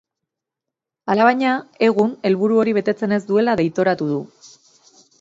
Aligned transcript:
Alabaina, 1.15 1.51
egun 1.89 2.15
helburu 2.31 2.59
hori 2.65 2.75
betetzen 2.81 3.17
ez 3.19 3.23
duela 3.31 3.59
deitoratu 3.63 4.13
du. 4.17 4.21